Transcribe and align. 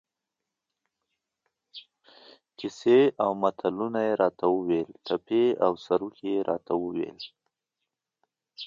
کیسې 2.59 2.99
او 3.23 3.31
متلونه 3.41 3.99
یې 4.07 4.13
را 4.21 4.29
ته 4.39 4.45
ویل، 4.65 4.89
ټپې 5.05 5.43
او 5.65 5.71
سروکي 5.85 6.27
یې 6.33 6.39
را 6.49 6.57
ته 6.65 6.73
ویل. 6.83 7.19